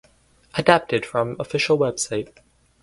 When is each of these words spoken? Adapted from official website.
Adapted 0.55 1.05
from 1.05 1.35
official 1.39 1.77
website. 1.77 2.35